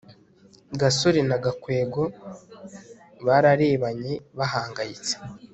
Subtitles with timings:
[0.79, 2.03] gasore na gakwego
[3.25, 5.13] bararebanye bahangayitse